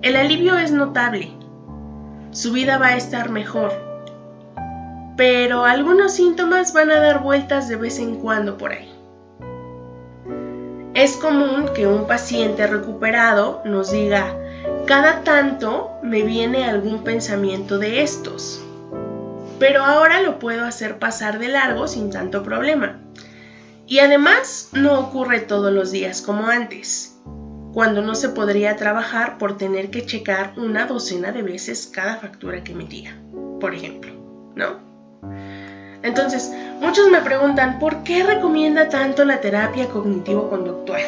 El 0.03 0.17
alivio 0.17 0.57
es 0.57 0.73
notable, 0.73 1.31
su 2.31 2.53
vida 2.53 2.79
va 2.79 2.89
a 2.89 2.97
estar 2.97 3.29
mejor, 3.29 3.73
pero 5.17 5.65
algunos 5.65 6.13
síntomas 6.13 6.73
van 6.73 6.91
a 6.91 7.01
dar 7.01 7.23
vueltas 7.23 7.69
de 7.69 7.77
vez 7.77 7.99
en 7.99 8.17
cuando 8.17 8.57
por 8.57 8.73
ahí. 8.73 8.91
Es 10.95 11.17
común 11.17 11.71
que 11.75 11.87
un 11.87 12.07
paciente 12.07 12.67
recuperado 12.67 13.63
nos 13.65 13.91
diga, 13.91 14.37
cada 14.87 15.23
tanto 15.23 15.91
me 16.03 16.23
viene 16.23 16.65
algún 16.65 17.05
pensamiento 17.05 17.79
de 17.79 18.03
estos, 18.03 18.63
pero 19.59 19.85
ahora 19.85 20.23
lo 20.23 20.39
puedo 20.39 20.65
hacer 20.65 20.99
pasar 20.99 21.39
de 21.39 21.49
largo 21.49 21.87
sin 21.87 22.11
tanto 22.11 22.43
problema. 22.43 22.99
Y 23.91 23.99
además 23.99 24.71
no 24.73 25.01
ocurre 25.01 25.41
todos 25.41 25.73
los 25.73 25.91
días 25.91 26.23
como 26.23 26.47
antes, 26.47 27.21
cuando 27.73 28.03
no 28.03 28.15
se 28.15 28.29
podría 28.29 28.77
trabajar 28.77 29.37
por 29.37 29.59
tener 29.59 29.91
que 29.91 30.07
checar 30.07 30.55
una 30.57 30.87
docena 30.87 31.33
de 31.33 31.43
veces 31.43 31.91
cada 31.93 32.15
factura 32.15 32.63
que 32.63 32.71
emitía, 32.71 33.21
por 33.59 33.75
ejemplo, 33.75 34.13
¿no? 34.55 34.79
Entonces, 36.05 36.53
muchos 36.81 37.11
me 37.11 37.21
preguntan, 37.23 37.81
¿por 37.81 38.05
qué 38.05 38.23
recomienda 38.23 38.89
tanto 38.89 39.25
la 39.25 39.41
terapia 39.41 39.89
cognitivo-conductual? 39.89 41.03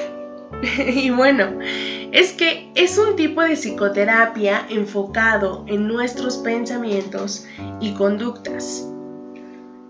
y 0.93 1.11
bueno, 1.11 1.61
es 1.61 2.33
que 2.33 2.73
es 2.75 2.99
un 2.99 3.15
tipo 3.15 3.43
de 3.43 3.55
psicoterapia 3.55 4.67
enfocado 4.69 5.65
en 5.69 5.87
nuestros 5.87 6.39
pensamientos 6.39 7.47
y 7.81 7.95
conductas. 7.95 8.89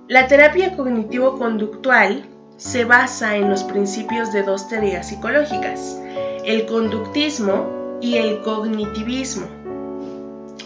La 0.09 0.27
terapia 0.27 0.77
cognitivo-conductual 0.77 2.29
se 2.63 2.85
basa 2.85 3.37
en 3.37 3.51
los 3.51 3.65
principios 3.65 4.33
de 4.33 4.45
dos 4.45 4.69
teorías 4.69 5.09
psicológicas, 5.09 6.01
el 6.45 6.65
conductismo 6.67 7.99
y 8.01 8.19
el 8.19 8.41
cognitivismo. 8.43 9.47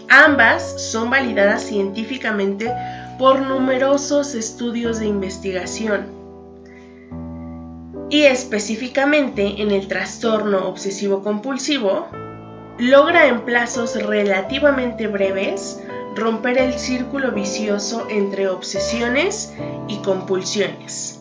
Ambas 0.09 0.91
son 0.91 1.09
validadas 1.09 1.63
científicamente 1.63 2.71
por 3.19 3.41
numerosos 3.41 4.35
estudios 4.35 5.01
de 5.01 5.07
investigación 5.07 6.07
y 8.11 8.25
específicamente 8.25 9.63
en 9.63 9.71
el 9.71 9.89
trastorno 9.89 10.69
obsesivo-compulsivo, 10.69 12.07
logra 12.79 13.27
en 13.27 13.41
plazos 13.41 14.01
relativamente 14.01 15.07
breves 15.09 15.83
romper 16.15 16.59
el 16.59 16.75
círculo 16.75 17.33
vicioso 17.33 18.07
entre 18.09 18.49
obsesiones 18.49 19.55
y 19.89 19.97
compulsiones, 19.99 21.21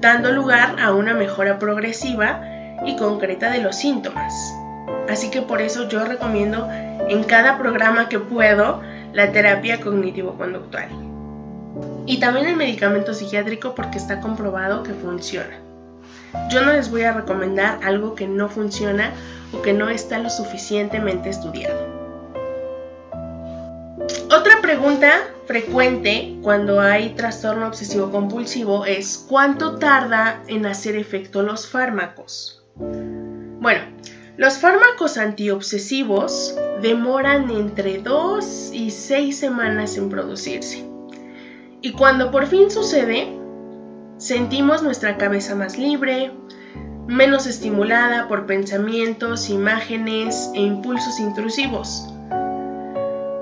dando 0.00 0.32
lugar 0.32 0.76
a 0.80 0.92
una 0.92 1.14
mejora 1.14 1.58
progresiva 1.58 2.40
y 2.86 2.96
concreta 2.96 3.50
de 3.50 3.62
los 3.62 3.76
síntomas. 3.76 4.32
Así 5.08 5.30
que 5.30 5.42
por 5.42 5.60
eso 5.60 5.88
yo 5.88 6.04
recomiendo 6.04 6.68
en 6.70 7.24
cada 7.24 7.58
programa 7.58 8.08
que 8.08 8.18
puedo 8.18 8.82
la 9.12 9.32
terapia 9.32 9.80
cognitivo-conductual. 9.80 10.88
Y 12.06 12.20
también 12.20 12.46
el 12.46 12.56
medicamento 12.56 13.14
psiquiátrico 13.14 13.74
porque 13.74 13.98
está 13.98 14.20
comprobado 14.20 14.82
que 14.82 14.92
funciona. 14.92 15.58
Yo 16.50 16.62
no 16.62 16.72
les 16.72 16.90
voy 16.90 17.02
a 17.02 17.12
recomendar 17.12 17.80
algo 17.82 18.14
que 18.14 18.26
no 18.26 18.48
funciona 18.48 19.12
o 19.52 19.62
que 19.62 19.72
no 19.72 19.88
está 19.88 20.18
lo 20.18 20.30
suficientemente 20.30 21.30
estudiado. 21.30 21.86
Otra 24.30 24.60
pregunta 24.60 25.10
frecuente 25.48 26.36
cuando 26.42 26.78
hay 26.78 27.14
trastorno 27.14 27.68
obsesivo 27.68 28.10
compulsivo 28.10 28.84
es 28.84 29.24
¿cuánto 29.26 29.76
tarda 29.76 30.42
en 30.46 30.66
hacer 30.66 30.94
efecto 30.94 31.42
los 31.42 31.66
fármacos? 31.66 32.62
Bueno, 32.76 33.80
los 34.36 34.58
fármacos 34.58 35.16
antiobsesivos 35.16 36.54
demoran 36.82 37.50
entre 37.50 37.96
2 38.02 38.72
y 38.74 38.90
6 38.90 39.38
semanas 39.38 39.96
en 39.96 40.10
producirse. 40.10 40.86
Y 41.80 41.92
cuando 41.92 42.30
por 42.30 42.46
fin 42.46 42.70
sucede, 42.70 43.34
sentimos 44.18 44.82
nuestra 44.82 45.16
cabeza 45.16 45.54
más 45.54 45.78
libre, 45.78 46.30
menos 47.06 47.46
estimulada 47.46 48.28
por 48.28 48.44
pensamientos, 48.44 49.48
imágenes 49.48 50.50
e 50.54 50.60
impulsos 50.60 51.18
intrusivos, 51.18 52.06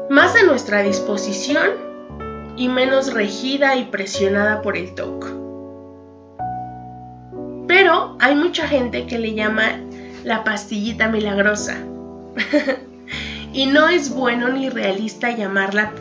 más 0.08 0.36
a 0.36 0.44
nuestra 0.44 0.84
disposición 0.84 1.85
y 2.56 2.68
menos 2.68 3.12
regida 3.12 3.76
y 3.76 3.84
presionada 3.84 4.62
por 4.62 4.76
el 4.76 4.94
TOC. 4.94 5.26
Pero 7.66 8.16
hay 8.20 8.34
mucha 8.34 8.66
gente 8.66 9.06
que 9.06 9.18
le 9.18 9.34
llama 9.34 9.80
la 10.24 10.44
pastillita 10.44 11.08
milagrosa. 11.08 11.76
Y 13.52 13.64
no 13.64 13.88
es 13.88 14.14
bueno 14.14 14.48
ni 14.48 14.68
realista 14.68 15.30
llamarla 15.30 15.92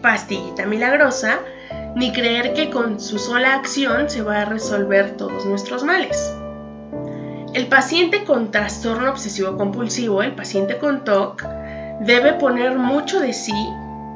pastillita 0.00 0.64
milagrosa, 0.64 1.40
ni 1.94 2.14
creer 2.14 2.54
que 2.54 2.70
con 2.70 2.98
su 2.98 3.18
sola 3.18 3.56
acción 3.56 4.08
se 4.08 4.22
va 4.22 4.40
a 4.40 4.44
resolver 4.46 5.18
todos 5.18 5.44
nuestros 5.44 5.84
males. 5.84 6.32
El 7.52 7.66
paciente 7.66 8.24
con 8.24 8.50
trastorno 8.50 9.10
obsesivo 9.10 9.58
compulsivo, 9.58 10.22
el 10.22 10.32
paciente 10.32 10.78
con 10.78 11.04
TOC, 11.04 11.42
debe 12.00 12.32
poner 12.32 12.74
mucho 12.74 13.20
de 13.20 13.34
sí 13.34 13.52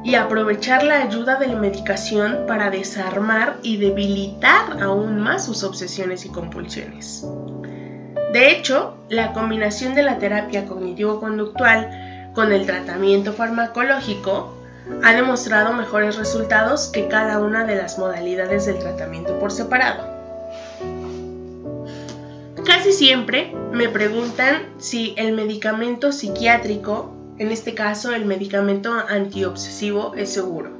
y 0.04 0.14
aprovechar 0.14 0.84
la 0.84 1.02
ayuda 1.02 1.36
de 1.36 1.48
la 1.48 1.56
medicación 1.56 2.44
para 2.46 2.70
desarmar 2.70 3.58
y 3.62 3.76
debilitar 3.78 4.82
aún 4.82 5.20
más 5.20 5.44
sus 5.44 5.64
obsesiones 5.64 6.24
y 6.24 6.30
compulsiones. 6.30 7.26
De 8.32 8.52
hecho, 8.52 8.96
la 9.08 9.32
combinación 9.32 9.94
de 9.94 10.02
la 10.02 10.18
terapia 10.18 10.66
cognitivo-conductual 10.66 12.30
con 12.34 12.52
el 12.52 12.66
tratamiento 12.66 13.32
farmacológico 13.32 14.54
ha 15.02 15.12
demostrado 15.12 15.72
mejores 15.72 16.16
resultados 16.16 16.88
que 16.88 17.08
cada 17.08 17.40
una 17.40 17.64
de 17.64 17.76
las 17.76 17.98
modalidades 17.98 18.66
del 18.66 18.78
tratamiento 18.78 19.38
por 19.38 19.50
separado. 19.50 20.18
Casi 22.64 22.92
siempre 22.92 23.54
me 23.72 23.88
preguntan 23.88 24.74
si 24.78 25.14
el 25.16 25.32
medicamento 25.32 26.12
psiquiátrico, 26.12 27.14
en 27.38 27.50
este 27.50 27.74
caso 27.74 28.12
el 28.12 28.24
medicamento 28.24 28.92
antiobsesivo, 28.92 30.14
es 30.14 30.32
seguro. 30.32 30.78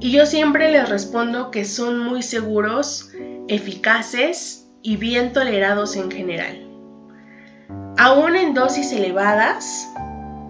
Y 0.00 0.12
yo 0.12 0.26
siempre 0.26 0.70
les 0.70 0.88
respondo 0.88 1.50
que 1.50 1.64
son 1.64 1.98
muy 1.98 2.22
seguros, 2.22 3.10
eficaces 3.48 4.68
y 4.82 4.96
bien 4.96 5.32
tolerados 5.32 5.96
en 5.96 6.10
general. 6.10 6.68
Aún 7.96 8.36
en 8.36 8.54
dosis 8.54 8.92
elevadas, 8.92 9.88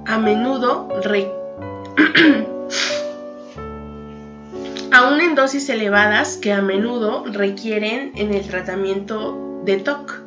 a 0.07 0.19
menudo 0.19 0.89
aún 4.93 5.21
en 5.21 5.35
dosis 5.35 5.69
elevadas 5.69 6.37
que 6.37 6.53
a 6.53 6.63
menudo 6.63 7.25
requieren 7.27 8.13
en 8.17 8.33
el 8.33 8.47
tratamiento 8.47 9.61
de 9.65 9.77
TOC. 9.79 10.24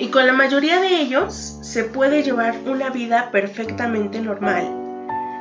Y 0.00 0.08
con 0.08 0.26
la 0.26 0.32
mayoría 0.32 0.80
de 0.80 1.00
ellos 1.00 1.58
se 1.62 1.84
puede 1.84 2.24
llevar 2.24 2.56
una 2.66 2.90
vida 2.90 3.30
perfectamente 3.30 4.20
normal, 4.20 4.66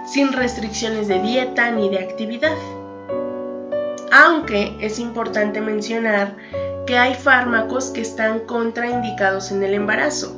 sin 0.06 0.32
restricciones 0.32 1.08
de 1.08 1.20
dieta 1.20 1.72
ni 1.72 1.90
de 1.90 1.98
actividad. 1.98 2.56
Aunque 4.12 4.76
es 4.80 5.00
importante 5.00 5.62
mencionar 5.62 6.36
que 6.86 6.98
hay 6.98 7.16
fármacos 7.16 7.90
que 7.90 8.02
están 8.02 8.42
contraindicados 8.42 9.52
en 9.52 9.64
el 9.64 9.74
embarazo. 9.74 10.36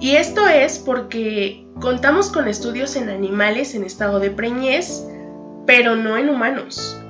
Y 0.00 0.16
esto 0.16 0.46
es 0.46 0.78
porque 0.78 1.68
Contamos 1.80 2.30
con 2.30 2.48
estudios 2.48 2.96
en 2.96 3.08
animales 3.08 3.76
en 3.76 3.84
estado 3.84 4.18
de 4.18 4.32
preñez, 4.32 5.06
pero 5.64 5.94
no 5.94 6.16
en 6.16 6.28
humanos. 6.28 7.00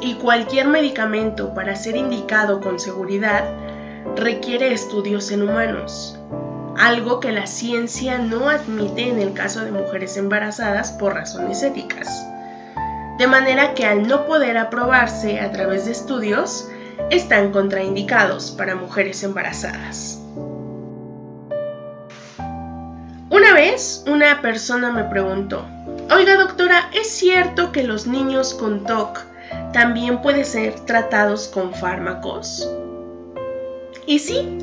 Y 0.00 0.14
cualquier 0.14 0.66
medicamento 0.66 1.54
para 1.54 1.76
ser 1.76 1.94
indicado 1.94 2.60
con 2.60 2.80
seguridad 2.80 3.44
requiere 4.14 4.72
estudios 4.72 5.30
en 5.30 5.42
humanos, 5.42 6.18
algo 6.78 7.20
que 7.20 7.32
la 7.32 7.46
ciencia 7.46 8.18
no 8.18 8.48
admite 8.48 9.08
en 9.08 9.20
el 9.20 9.32
caso 9.32 9.64
de 9.64 9.72
mujeres 9.72 10.16
embarazadas 10.16 10.92
por 10.92 11.14
razones 11.14 11.62
éticas. 11.62 12.26
De 13.18 13.26
manera 13.26 13.74
que 13.74 13.86
al 13.86 14.06
no 14.06 14.26
poder 14.26 14.58
aprobarse 14.58 15.40
a 15.40 15.50
través 15.50 15.86
de 15.86 15.92
estudios, 15.92 16.68
están 17.10 17.52
contraindicados 17.52 18.50
para 18.50 18.74
mujeres 18.74 19.22
embarazadas. 19.22 20.20
Una 23.30 23.54
vez 23.54 24.04
una 24.06 24.40
persona 24.40 24.92
me 24.92 25.04
preguntó, 25.04 25.64
oiga 26.10 26.36
doctora, 26.36 26.90
¿es 26.92 27.10
cierto 27.10 27.72
que 27.72 27.82
los 27.82 28.06
niños 28.06 28.54
con 28.54 28.84
TOC 28.84 29.24
también 29.72 30.22
pueden 30.22 30.44
ser 30.44 30.80
tratados 30.80 31.48
con 31.48 31.74
fármacos? 31.74 32.68
Y 34.06 34.20
sí, 34.20 34.58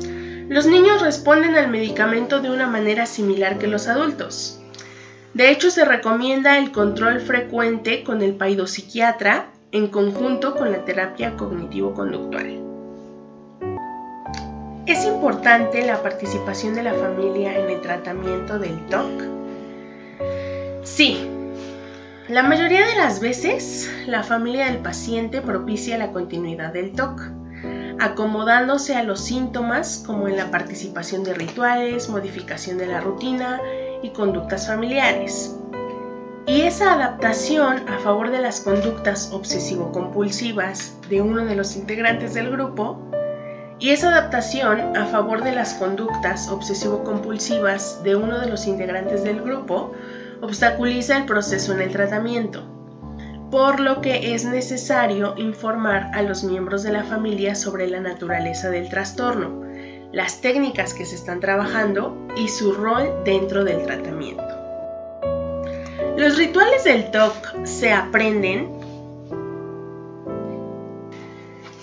los 0.48 0.66
niños 0.66 1.02
responden 1.02 1.54
al 1.54 1.68
medicamento 1.68 2.40
de 2.40 2.50
una 2.50 2.66
manera 2.66 3.06
similar 3.06 3.58
que 3.58 3.66
los 3.66 3.88
adultos. 3.88 4.60
De 5.34 5.50
hecho, 5.50 5.70
se 5.70 5.84
recomienda 5.84 6.58
el 6.58 6.70
control 6.70 7.20
frecuente 7.20 8.04
con 8.04 8.22
el 8.22 8.34
paidopsiquiatra 8.34 9.50
en 9.72 9.88
conjunto 9.88 10.54
con 10.54 10.70
la 10.70 10.84
terapia 10.84 11.36
cognitivo-conductual. 11.36 12.60
¿Es 14.86 15.04
importante 15.06 15.84
la 15.84 16.02
participación 16.02 16.74
de 16.74 16.82
la 16.82 16.94
familia 16.94 17.58
en 17.58 17.70
el 17.70 17.80
tratamiento 17.80 18.58
del 18.58 18.78
TOC? 18.86 19.22
Sí. 20.84 21.26
La 22.28 22.42
mayoría 22.42 22.86
de 22.86 22.94
las 22.96 23.18
veces, 23.20 23.90
la 24.06 24.22
familia 24.22 24.66
del 24.66 24.78
paciente 24.78 25.40
propicia 25.40 25.98
la 25.98 26.12
continuidad 26.12 26.72
del 26.72 26.92
TOC, 26.92 27.20
acomodándose 28.00 28.96
a 28.96 29.02
los 29.02 29.20
síntomas 29.20 30.02
como 30.06 30.28
en 30.28 30.36
la 30.36 30.50
participación 30.50 31.24
de 31.24 31.34
rituales, 31.34 32.08
modificación 32.08 32.78
de 32.78 32.86
la 32.86 33.00
rutina 33.00 33.60
y 34.02 34.10
conductas 34.10 34.66
familiares. 34.66 35.56
Y 36.46 36.62
esa 36.62 36.92
adaptación 36.92 37.88
a 37.88 37.98
favor 38.00 38.30
de 38.30 38.40
las 38.40 38.60
conductas 38.60 39.30
obsesivo-compulsivas 39.32 40.92
de 41.08 41.22
uno 41.22 41.44
de 41.44 41.56
los 41.56 41.74
integrantes 41.74 42.34
del 42.34 42.50
grupo 42.50 42.98
y 43.78 43.90
esa 43.90 44.08
adaptación 44.08 44.96
a 44.96 45.06
favor 45.06 45.42
de 45.42 45.52
las 45.52 45.74
conductas 45.74 46.48
obsesivo-compulsivas 46.50 48.02
de 48.02 48.14
uno 48.14 48.40
de 48.40 48.48
los 48.48 48.66
integrantes 48.66 49.24
del 49.24 49.42
grupo 49.42 49.92
obstaculiza 50.42 51.16
el 51.16 51.24
proceso 51.24 51.72
en 51.72 51.80
el 51.80 51.90
tratamiento, 51.90 52.62
por 53.54 53.78
lo 53.78 54.00
que 54.00 54.34
es 54.34 54.44
necesario 54.44 55.34
informar 55.36 56.10
a 56.12 56.22
los 56.22 56.42
miembros 56.42 56.82
de 56.82 56.90
la 56.90 57.04
familia 57.04 57.54
sobre 57.54 57.86
la 57.86 58.00
naturaleza 58.00 58.68
del 58.68 58.88
trastorno, 58.88 59.62
las 60.10 60.40
técnicas 60.40 60.92
que 60.92 61.06
se 61.06 61.14
están 61.14 61.38
trabajando 61.38 62.18
y 62.36 62.48
su 62.48 62.72
rol 62.72 63.22
dentro 63.24 63.62
del 63.62 63.86
tratamiento. 63.86 64.42
Los 66.16 66.36
rituales 66.36 66.82
del 66.82 67.12
TOC 67.12 67.64
se 67.64 67.92
aprenden 67.92 68.72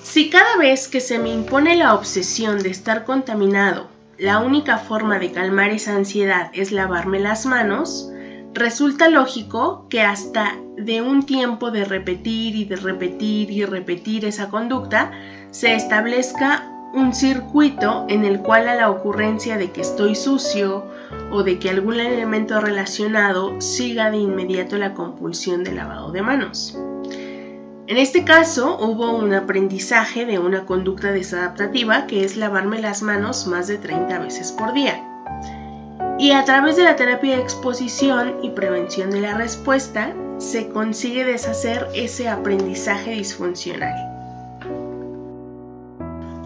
Si 0.03 0.29
cada 0.29 0.57
vez 0.57 0.89
que 0.89 0.99
se 0.99 1.19
me 1.19 1.29
impone 1.29 1.77
la 1.77 1.93
obsesión 1.93 2.60
de 2.60 2.69
estar 2.69 3.05
contaminado, 3.05 3.88
la 4.17 4.39
única 4.39 4.77
forma 4.77 5.19
de 5.19 5.31
calmar 5.31 5.69
esa 5.69 5.95
ansiedad 5.95 6.51
es 6.53 6.73
lavarme 6.73 7.21
las 7.21 7.45
manos, 7.45 8.12
resulta 8.53 9.09
lógico 9.09 9.85
que 9.89 10.01
hasta 10.01 10.55
de 10.77 11.01
un 11.01 11.23
tiempo 11.23 11.71
de 11.71 11.85
repetir 11.85 12.55
y 12.55 12.65
de 12.65 12.75
repetir 12.75 13.51
y 13.51 13.65
repetir 13.65 14.25
esa 14.25 14.49
conducta, 14.49 15.11
se 15.51 15.75
establezca 15.75 16.67
un 16.93 17.13
circuito 17.13 18.05
en 18.09 18.25
el 18.25 18.41
cual 18.41 18.67
a 18.67 18.75
la 18.75 18.89
ocurrencia 18.89 19.57
de 19.57 19.71
que 19.71 19.81
estoy 19.81 20.15
sucio 20.15 20.85
o 21.31 21.43
de 21.43 21.57
que 21.57 21.69
algún 21.69 21.99
elemento 21.99 22.59
relacionado 22.59 23.59
siga 23.61 24.11
de 24.11 24.17
inmediato 24.17 24.77
la 24.77 24.93
compulsión 24.93 25.63
de 25.63 25.71
lavado 25.71 26.11
de 26.11 26.21
manos. 26.21 26.77
En 27.87 27.97
este 27.97 28.23
caso 28.23 28.77
hubo 28.79 29.15
un 29.15 29.33
aprendizaje 29.33 30.25
de 30.25 30.39
una 30.39 30.65
conducta 30.65 31.11
desadaptativa 31.11 32.07
que 32.07 32.23
es 32.23 32.37
lavarme 32.37 32.79
las 32.81 33.01
manos 33.01 33.47
más 33.47 33.67
de 33.67 33.77
30 33.77 34.19
veces 34.19 34.51
por 34.51 34.73
día. 34.73 35.01
Y 36.21 36.34
a 36.34 36.45
través 36.45 36.75
de 36.75 36.84
la 36.84 36.95
terapia 36.95 37.36
de 37.36 37.41
exposición 37.41 38.36
y 38.43 38.51
prevención 38.51 39.10
de 39.10 39.21
la 39.21 39.34
respuesta 39.34 40.13
se 40.38 40.69
consigue 40.69 41.25
deshacer 41.25 41.88
ese 41.95 42.29
aprendizaje 42.29 43.10
disfuncional. 43.13 43.95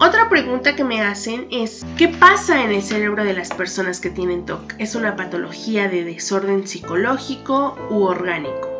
Otra 0.00 0.30
pregunta 0.30 0.74
que 0.74 0.84
me 0.84 1.02
hacen 1.02 1.46
es, 1.50 1.84
¿qué 1.98 2.08
pasa 2.08 2.64
en 2.64 2.70
el 2.70 2.82
cerebro 2.82 3.22
de 3.22 3.34
las 3.34 3.50
personas 3.50 4.00
que 4.00 4.08
tienen 4.08 4.46
TOC? 4.46 4.76
¿Es 4.78 4.94
una 4.94 5.14
patología 5.14 5.90
de 5.90 6.04
desorden 6.04 6.66
psicológico 6.66 7.76
u 7.90 8.04
orgánico? 8.04 8.70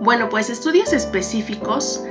Bueno, 0.00 0.28
pues 0.28 0.48
estudios 0.48 0.92
específicos 0.92 2.04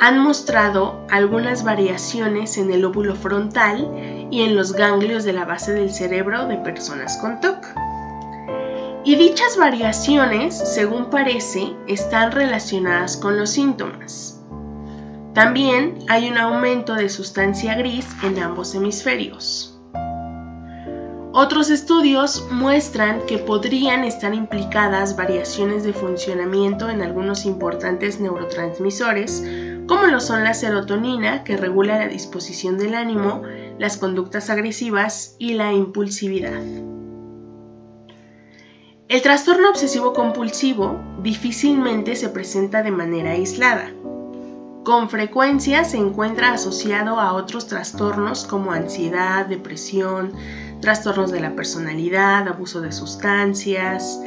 han 0.00 0.20
mostrado 0.20 1.04
algunas 1.10 1.64
variaciones 1.64 2.56
en 2.56 2.72
el 2.72 2.84
óvulo 2.84 3.16
frontal 3.16 4.28
y 4.30 4.42
en 4.42 4.54
los 4.54 4.72
ganglios 4.72 5.24
de 5.24 5.32
la 5.32 5.44
base 5.44 5.72
del 5.72 5.90
cerebro 5.90 6.46
de 6.46 6.56
personas 6.58 7.16
con 7.16 7.40
TOC. 7.40 7.66
Y 9.04 9.16
dichas 9.16 9.56
variaciones, 9.56 10.56
según 10.56 11.06
parece, 11.06 11.72
están 11.86 12.30
relacionadas 12.32 13.16
con 13.16 13.38
los 13.38 13.50
síntomas. 13.50 14.40
También 15.34 15.98
hay 16.08 16.28
un 16.28 16.38
aumento 16.38 16.94
de 16.94 17.08
sustancia 17.08 17.74
gris 17.74 18.06
en 18.22 18.38
ambos 18.38 18.74
hemisferios. 18.74 19.78
Otros 21.32 21.70
estudios 21.70 22.48
muestran 22.50 23.20
que 23.26 23.38
podrían 23.38 24.02
estar 24.02 24.34
implicadas 24.34 25.14
variaciones 25.14 25.84
de 25.84 25.92
funcionamiento 25.92 26.88
en 26.88 27.00
algunos 27.00 27.44
importantes 27.44 28.18
neurotransmisores, 28.18 29.44
como 29.88 30.06
lo 30.06 30.20
son 30.20 30.44
la 30.44 30.52
serotonina, 30.52 31.42
que 31.44 31.56
regula 31.56 31.98
la 31.98 32.08
disposición 32.08 32.76
del 32.76 32.94
ánimo, 32.94 33.42
las 33.78 33.96
conductas 33.96 34.50
agresivas 34.50 35.34
y 35.38 35.54
la 35.54 35.72
impulsividad. 35.72 36.60
El 39.08 39.22
trastorno 39.22 39.70
obsesivo 39.70 40.12
compulsivo 40.12 41.00
difícilmente 41.22 42.14
se 42.16 42.28
presenta 42.28 42.82
de 42.82 42.90
manera 42.90 43.30
aislada. 43.30 43.90
Con 44.84 45.08
frecuencia 45.08 45.84
se 45.84 45.96
encuentra 45.96 46.52
asociado 46.52 47.18
a 47.18 47.32
otros 47.32 47.66
trastornos 47.66 48.44
como 48.44 48.72
ansiedad, 48.72 49.46
depresión, 49.46 50.34
trastornos 50.82 51.32
de 51.32 51.40
la 51.40 51.56
personalidad, 51.56 52.46
abuso 52.46 52.82
de 52.82 52.92
sustancias, 52.92 54.20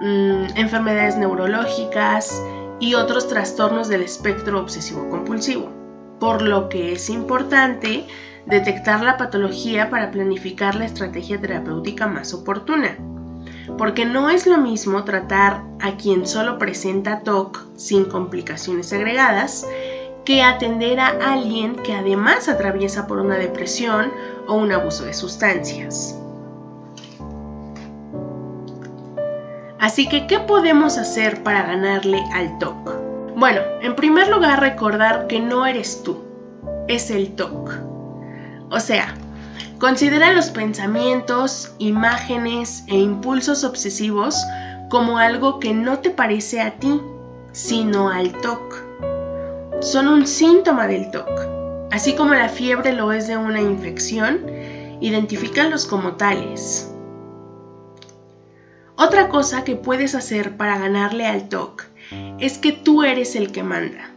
mm, 0.00 0.56
enfermedades 0.56 1.16
neurológicas 1.16 2.32
y 2.80 2.94
otros 2.94 3.28
trastornos 3.28 3.88
del 3.88 4.02
espectro 4.02 4.60
obsesivo 4.60 5.08
compulsivo, 5.08 5.70
por 6.20 6.42
lo 6.42 6.68
que 6.68 6.92
es 6.92 7.10
importante 7.10 8.06
detectar 8.46 9.02
la 9.02 9.16
patología 9.16 9.90
para 9.90 10.10
planificar 10.10 10.74
la 10.74 10.86
estrategia 10.86 11.40
terapéutica 11.40 12.06
más 12.06 12.32
oportuna. 12.34 12.96
Porque 13.76 14.04
no 14.04 14.30
es 14.30 14.46
lo 14.46 14.58
mismo 14.58 15.04
tratar 15.04 15.62
a 15.80 15.96
quien 15.96 16.26
solo 16.26 16.58
presenta 16.58 17.20
TOC 17.20 17.66
sin 17.76 18.06
complicaciones 18.06 18.92
agregadas 18.92 19.66
que 20.24 20.42
atender 20.42 21.00
a 21.00 21.08
alguien 21.32 21.76
que 21.76 21.94
además 21.94 22.48
atraviesa 22.48 23.06
por 23.06 23.18
una 23.18 23.36
depresión 23.36 24.10
o 24.46 24.54
un 24.54 24.72
abuso 24.72 25.04
de 25.04 25.14
sustancias. 25.14 26.18
Así 29.80 30.08
que, 30.08 30.26
¿qué 30.26 30.40
podemos 30.40 30.98
hacer 30.98 31.42
para 31.44 31.62
ganarle 31.62 32.20
al 32.34 32.58
TOC? 32.58 33.34
Bueno, 33.36 33.60
en 33.80 33.94
primer 33.94 34.28
lugar 34.28 34.58
recordar 34.58 35.28
que 35.28 35.38
no 35.38 35.66
eres 35.66 36.02
tú, 36.02 36.18
es 36.88 37.12
el 37.12 37.36
TOC. 37.36 37.70
O 38.70 38.80
sea, 38.80 39.14
considera 39.78 40.32
los 40.32 40.50
pensamientos, 40.50 41.72
imágenes 41.78 42.82
e 42.88 42.96
impulsos 42.96 43.62
obsesivos 43.62 44.36
como 44.90 45.18
algo 45.18 45.60
que 45.60 45.72
no 45.72 46.00
te 46.00 46.10
parece 46.10 46.60
a 46.60 46.72
ti, 46.72 47.00
sino 47.52 48.10
al 48.10 48.32
TOC. 48.32 48.74
Son 49.80 50.08
un 50.08 50.26
síntoma 50.26 50.88
del 50.88 51.12
TOC. 51.12 51.30
Así 51.92 52.16
como 52.16 52.34
la 52.34 52.48
fiebre 52.48 52.92
lo 52.92 53.12
es 53.12 53.28
de 53.28 53.36
una 53.36 53.60
infección, 53.60 54.40
identifícalos 55.00 55.86
como 55.86 56.16
tales. 56.16 56.92
Otra 58.98 59.28
cosa 59.28 59.64
que 59.64 59.76
puedes 59.76 60.14
hacer 60.14 60.56
para 60.56 60.78
ganarle 60.78 61.26
al 61.26 61.48
TOC 61.48 61.86
es 62.38 62.58
que 62.58 62.72
tú 62.72 63.04
eres 63.04 63.36
el 63.36 63.52
que 63.52 63.62
manda 63.62 64.10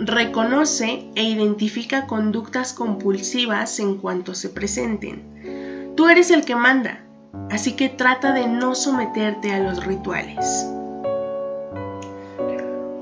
reconoce 0.00 1.10
e 1.14 1.24
identifica 1.24 2.06
conductas 2.06 2.72
compulsivas 2.72 3.78
en 3.80 3.98
cuanto 3.98 4.34
se 4.34 4.48
presenten. 4.48 5.92
Tú 5.94 6.08
eres 6.08 6.30
el 6.30 6.44
que 6.46 6.56
manda, 6.56 7.04
así 7.50 7.72
que 7.76 7.90
trata 7.90 8.32
de 8.32 8.48
no 8.48 8.74
someterte 8.74 9.52
a 9.52 9.58
los 9.58 9.84
rituales. 9.84 10.66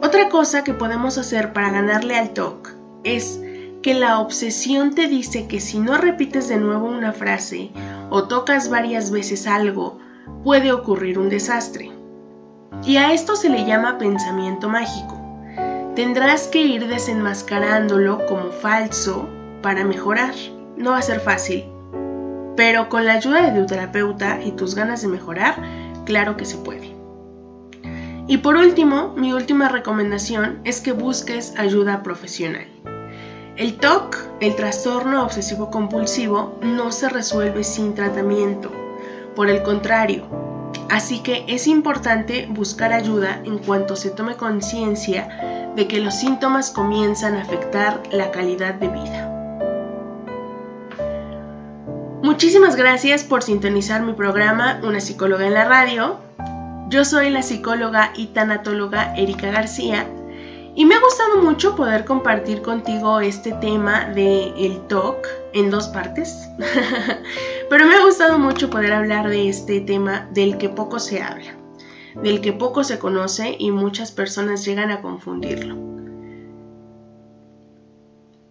Otra 0.02 0.28
cosa 0.28 0.64
que 0.64 0.74
podemos 0.74 1.18
hacer 1.18 1.52
para 1.52 1.70
ganarle 1.70 2.16
al 2.16 2.30
TOC 2.30 2.70
es 3.04 3.40
que 3.80 3.94
la 3.94 4.18
obsesión 4.18 4.94
te 4.94 5.06
dice 5.06 5.46
que 5.46 5.60
si 5.60 5.78
no 5.78 5.98
repites 5.98 6.48
de 6.48 6.56
nuevo 6.56 6.88
una 6.88 7.12
frase 7.12 7.70
o 8.10 8.24
tocas 8.24 8.70
varias 8.70 9.12
veces 9.12 9.46
algo, 9.46 10.00
puede 10.44 10.72
ocurrir 10.72 11.18
un 11.18 11.28
desastre. 11.28 11.90
Y 12.84 12.96
a 12.96 13.12
esto 13.12 13.36
se 13.36 13.48
le 13.48 13.64
llama 13.64 13.98
pensamiento 13.98 14.68
mágico. 14.68 15.20
Tendrás 15.94 16.46
que 16.48 16.62
ir 16.62 16.86
desenmascarándolo 16.86 18.24
como 18.26 18.52
falso 18.52 19.28
para 19.62 19.84
mejorar. 19.84 20.34
No 20.76 20.92
va 20.92 20.98
a 20.98 21.02
ser 21.02 21.20
fácil, 21.20 21.64
pero 22.58 22.88
con 22.88 23.04
la 23.04 23.12
ayuda 23.12 23.50
de 23.50 23.60
tu 23.60 23.66
terapeuta 23.66 24.42
y 24.42 24.52
tus 24.52 24.74
ganas 24.74 25.02
de 25.02 25.08
mejorar, 25.08 25.54
claro 26.04 26.36
que 26.36 26.44
se 26.44 26.56
puede. 26.56 26.92
Y 28.26 28.38
por 28.38 28.56
último, 28.56 29.14
mi 29.16 29.32
última 29.32 29.68
recomendación 29.68 30.60
es 30.64 30.80
que 30.80 30.92
busques 30.92 31.54
ayuda 31.56 32.02
profesional. 32.02 32.66
El 33.56 33.76
TOC, 33.76 34.16
el 34.40 34.54
trastorno 34.54 35.24
obsesivo 35.24 35.70
compulsivo, 35.70 36.58
no 36.62 36.92
se 36.92 37.08
resuelve 37.08 37.64
sin 37.64 37.94
tratamiento. 37.94 38.70
Por 39.38 39.50
el 39.50 39.62
contrario, 39.62 40.24
así 40.90 41.20
que 41.20 41.44
es 41.46 41.68
importante 41.68 42.48
buscar 42.50 42.92
ayuda 42.92 43.40
en 43.44 43.58
cuanto 43.58 43.94
se 43.94 44.10
tome 44.10 44.34
conciencia 44.34 45.70
de 45.76 45.86
que 45.86 46.00
los 46.00 46.14
síntomas 46.14 46.72
comienzan 46.72 47.36
a 47.36 47.42
afectar 47.42 48.02
la 48.10 48.32
calidad 48.32 48.74
de 48.74 48.88
vida. 48.88 49.28
Muchísimas 52.20 52.74
gracias 52.74 53.22
por 53.22 53.44
sintonizar 53.44 54.02
mi 54.02 54.12
programa 54.12 54.80
Una 54.82 54.98
psicóloga 54.98 55.46
en 55.46 55.54
la 55.54 55.66
radio. 55.66 56.16
Yo 56.88 57.04
soy 57.04 57.30
la 57.30 57.42
psicóloga 57.42 58.10
y 58.16 58.26
tanatóloga 58.26 59.14
Erika 59.14 59.52
García 59.52 60.04
y 60.78 60.84
me 60.84 60.94
ha 60.94 61.00
gustado 61.00 61.42
mucho 61.42 61.74
poder 61.74 62.04
compartir 62.04 62.62
contigo 62.62 63.18
este 63.18 63.50
tema 63.50 64.04
de 64.14 64.50
el 64.56 64.80
TOC 64.86 65.26
en 65.52 65.70
dos 65.70 65.88
partes. 65.88 66.48
Pero 67.68 67.84
me 67.84 67.96
ha 67.96 68.04
gustado 68.04 68.38
mucho 68.38 68.70
poder 68.70 68.92
hablar 68.92 69.28
de 69.28 69.48
este 69.48 69.80
tema 69.80 70.28
del 70.32 70.56
que 70.56 70.68
poco 70.68 71.00
se 71.00 71.20
habla 71.20 71.58
del 72.22 72.40
que 72.40 72.52
poco 72.52 72.84
se 72.84 72.98
conoce 72.98 73.56
y 73.58 73.70
muchas 73.70 74.12
personas 74.12 74.64
llegan 74.64 74.90
a 74.90 75.02
confundirlo. 75.02 75.76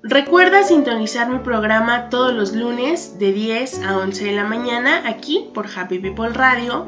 Recuerda 0.04 0.64
sintonizar 0.64 1.30
mi 1.30 1.40
programa 1.40 2.10
todos 2.10 2.34
los 2.34 2.54
lunes 2.54 3.20
de 3.20 3.34
10 3.34 3.84
a 3.84 3.98
11 3.98 4.26
de 4.26 4.32
la 4.32 4.46
mañana 4.46 5.04
aquí 5.06 5.50
por 5.54 5.68
Happy 5.68 6.00
People 6.00 6.30
Radio 6.30 6.86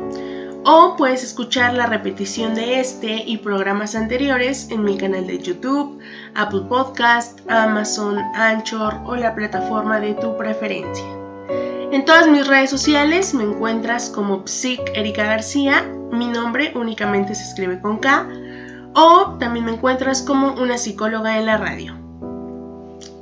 o 0.66 0.96
puedes 0.98 1.24
escuchar 1.24 1.74
la 1.74 1.86
repetición 1.86 2.56
de 2.56 2.80
este 2.80 3.24
y 3.26 3.38
programas 3.38 3.96
anteriores 3.96 4.70
en 4.70 4.84
mi 4.84 4.98
canal 4.98 5.28
de 5.28 5.40
YouTube, 5.40 6.00
Apple 6.36 6.64
Podcast, 6.68 7.40
Amazon, 7.50 8.20
Anchor 8.36 8.96
o 9.06 9.16
la 9.16 9.36
plataforma 9.36 10.00
de 10.00 10.14
tu 10.16 10.38
preferencia. 10.38 11.06
En 11.92 12.06
todas 12.06 12.28
mis 12.28 12.48
redes 12.48 12.70
sociales 12.70 13.34
me 13.34 13.44
encuentras 13.44 14.10
como 14.10 14.46
Psic 14.46 14.82
Erika 14.94 15.24
García 15.24 15.84
mi 16.12 16.28
nombre 16.28 16.72
únicamente 16.76 17.36
se 17.36 17.44
escribe 17.44 17.80
con 17.80 17.98
K, 17.98 18.28
o 18.96 19.38
también 19.40 19.66
me 19.66 19.74
encuentras 19.74 20.24
como 20.24 20.54
una 20.54 20.78
psicóloga 20.78 21.38
en 21.38 21.46
la 21.46 21.58
radio. 21.58 21.96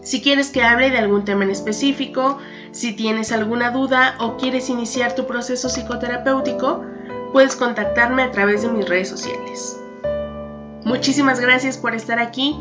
Si 0.02 0.22
quieres 0.22 0.52
que 0.52 0.64
hable 0.64 0.90
de 0.90 0.98
algún 0.98 1.26
tema 1.26 1.44
en 1.44 1.50
específico, 1.50 2.38
si 2.72 2.94
tienes 2.94 3.34
alguna 3.34 3.72
duda 3.72 4.16
o 4.20 4.38
quieres 4.38 4.70
iniciar 4.70 5.16
tu 5.16 5.28
proceso 5.28 5.68
psicoterapéutico, 5.68 6.86
puedes 7.32 7.56
contactarme 7.56 8.24
a 8.24 8.32
través 8.32 8.62
de 8.62 8.70
mis 8.70 8.88
redes 8.88 9.10
sociales. 9.10 9.80
Muchísimas 10.84 11.40
gracias 11.40 11.78
por 11.78 11.94
estar 11.94 12.20
aquí. 12.20 12.56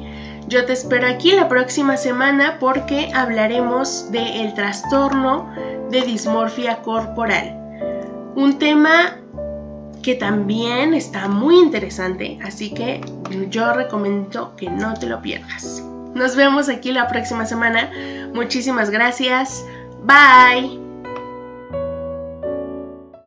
Yo 0.49 0.65
te 0.65 0.73
espero 0.73 1.07
aquí 1.09 1.33
la 1.33 1.49
próxima 1.49 1.97
semana 1.97 2.59
porque 2.59 3.11
hablaremos 3.15 4.11
del 4.11 4.55
trastorno 4.55 5.51
de 5.91 6.03
dismorfia 6.03 6.83
corporal. 6.83 7.53
Un 8.35 8.59
tema 8.59 9.17
que 10.03 10.15
también 10.15 10.95
está 10.95 11.27
muy 11.27 11.59
interesante, 11.59 12.39
así 12.45 12.73
que 12.73 13.01
yo 13.51 13.73
recomiendo 13.73 14.55
que 14.57 14.71
no 14.71 14.95
te 14.95 15.07
lo 15.07 15.21
pierdas. 15.21 15.83
Nos 16.15 16.37
vemos 16.37 16.69
aquí 16.69 16.93
la 16.93 17.09
próxima 17.09 17.45
semana. 17.45 17.91
Muchísimas 18.33 18.91
gracias. 18.91 19.65
Bye. 20.05 20.86